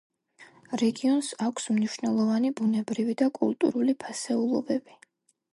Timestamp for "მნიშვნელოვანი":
1.75-2.53